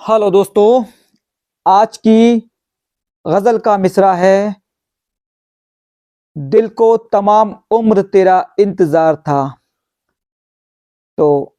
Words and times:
Hello 0.00 0.30
दोस्तों। 0.30 0.84
आज 1.66 1.96
की 1.96 2.36
गज़ल 3.24 3.56
का 3.58 3.76
मिसरा 3.78 4.12
है, 4.14 4.54
दिल 6.36 6.68
को 6.70 6.96
तमाम 7.12 7.54
उम्र 7.70 8.02
तेरा 8.04 8.36
इंतज़ार 8.60 9.16
था। 9.18 9.46
तो 11.18 11.56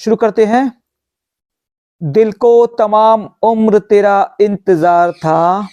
शुरू 0.00 0.16
करते 0.16 0.44
हैं। 0.44 0.62
दिल 2.02 2.32
को 2.34 2.66
तमाम 2.78 3.28
उम्र 3.42 3.78
तेरा 3.80 4.36
इंतज़ार 4.40 5.12
था, 5.14 5.68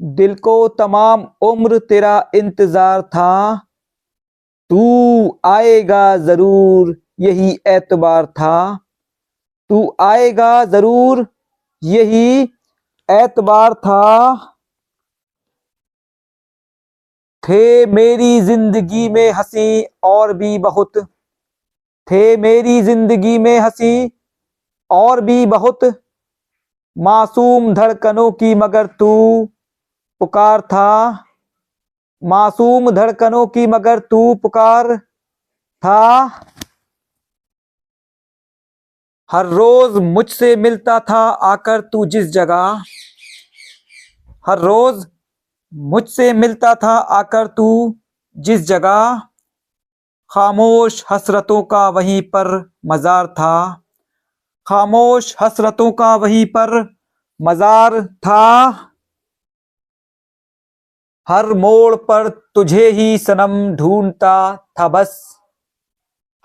दिल 0.00 0.34
को 0.38 0.56
तमाम 0.78 1.26
उम्र 1.42 1.78
तेरा 1.80 2.14
इंतज़ार 2.34 3.02
था, 3.02 3.56
तू 4.70 5.38
आएगा 5.46 6.16
ज़रूर 6.18 6.96
यही 7.20 7.56
एतबार 7.68 8.26
था। 8.28 8.78
तू 9.74 9.94
आएगा 10.00 10.64
ज़रूर, 10.64 11.26
यही 11.82 12.42
एतबार 13.08 13.74
था। 13.74 14.34
थे 17.42 17.86
मेरी 17.86 18.40
ज़िंदगी 18.40 19.08
में 19.08 19.30
हँसी 19.32 19.82
और 20.02 20.32
भी 20.32 20.58
बहुत। 20.58 20.98
थे 22.08 22.36
मेरी 22.36 22.80
ज़िंदगी 22.82 23.38
में 23.38 23.58
हँसी 23.60 24.10
और 24.90 25.20
भी 25.20 25.44
बहुत। 25.46 25.84
मासूम 26.96 27.72
धड़कनों 27.74 28.30
की 28.32 28.54
मगर 28.54 28.86
तू 28.98 29.12
पुकार 30.20 30.60
था। 30.60 31.24
मासूम 32.22 32.90
धड़कनों 32.90 33.46
की 33.46 33.66
मगर 33.66 33.98
तू 34.00 34.34
पुकार 34.34 34.96
था। 35.82 36.26
हर 39.34 39.46
रोज 39.46 39.96
मुझसे 40.02 40.54
मिलता 40.56 40.98
था 41.00 41.20
आकर 41.44 41.80
तू 41.82 42.04
जिस 42.06 42.26
जगह। 42.26 42.82
हर 44.46 44.58
रोज 44.58 45.06
मुझसे 45.72 46.32
मिलता 46.32 46.74
था 46.74 46.92
आकर 47.16 47.46
तू 47.46 47.96
जिस 48.36 48.60
जगह। 48.60 49.20
खामोश 50.30 51.04
हसरतों 51.10 51.62
का 51.62 51.88
वहीं 51.88 52.20
पर 52.22 52.48
मज़ार 52.86 53.26
था। 53.26 53.82
खामोश 54.66 55.34
हसरतों 55.40 55.90
का 55.92 56.14
वहीं 56.16 56.46
पर 56.46 56.96
मज़ार 57.40 58.02
था। 58.04 58.70
हर 61.28 61.52
मोड़ 61.54 61.94
पर 61.96 62.28
तुझे 62.54 62.90
ही 62.90 63.16
सनम 63.18 63.74
ढूंढता 63.76 64.36
था 64.56 64.88
बस। 64.88 65.16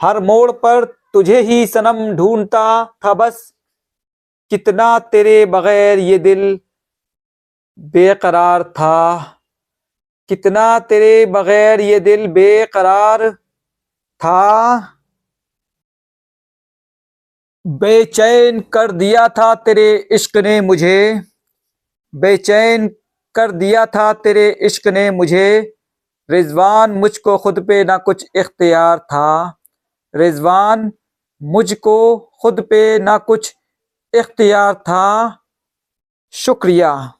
हर 0.02 0.20
मोड़ 0.20 0.52
पर 0.52 0.99
तुझे 1.14 1.42
ही 1.42 1.68
सनम 1.68 2.12
ढूंढता 2.12 2.86
था 2.86 3.14
बस। 3.14 3.54
कितना 4.50 5.00
तेरे 5.00 5.46
बगैर 5.46 6.00
ये 6.00 6.20
दिल 6.20 6.60
बेकरार 7.80 8.64
था। 8.64 9.22
कितना 10.30 10.80
तेरे 10.80 11.26
बगैर 11.26 11.82
ये 11.82 12.00
दिल 12.00 12.28
बेकरार 12.28 13.32
था। 14.22 14.80
बेचैन 17.68 18.60
कर 18.60 18.92
दिया 18.92 19.28
था 19.28 19.56
तेरे 19.56 20.08
इश्क 20.12 20.38
ने 20.38 20.62
मुझे। 20.62 21.22
बेचैन 22.16 22.96
कर 23.36 23.52
दिया 23.52 23.86
था 23.86 24.14
तेरे 24.14 24.50
इश्क 24.62 24.88
ने 24.88 25.12
मुझे। 25.12 25.76
रिजवान 26.30 26.92
मुझको 26.92 27.38
खुद 27.38 27.68
पे 27.68 27.84
ना 27.84 27.98
कुछ 27.98 28.26
इख्तियार 28.36 29.00
था। 29.00 29.59
रिजवान 30.16 30.92
मुझको 31.44 32.18
खुद 32.42 32.62
पे 32.62 33.00
ना 33.00 33.18
कुछ 33.18 33.56
इख्तियार 34.16 34.74
था। 34.74 35.38
शुक्रिया। 36.32 37.14